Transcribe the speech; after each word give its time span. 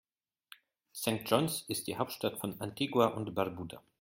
St. 0.95 1.27
John’s 1.29 1.61
ist 1.67 1.85
die 1.85 1.95
Hauptstadt 1.99 2.39
von 2.39 2.59
Antigua 2.59 3.05
und 3.09 3.35
Barbuda. 3.35 3.83